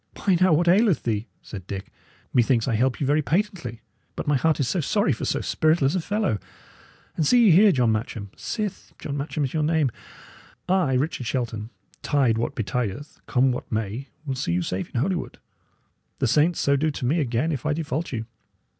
[0.15, 1.91] "Why, now, what aileth thee?" said Dick.
[2.33, 3.81] "Methinks I help you very patently.
[4.15, 6.39] But my heart is sorry for so spiritless a fellow!
[7.15, 9.91] And see ye here, John Matcham sith John Matcham is your name
[10.67, 11.69] I, Richard Shelton,
[12.01, 15.37] tide what betideth, come what may, will see you safe in Holywood.
[16.17, 18.25] The saints so do to me again if I default you.